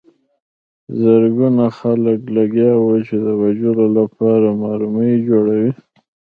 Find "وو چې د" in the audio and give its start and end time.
2.81-3.27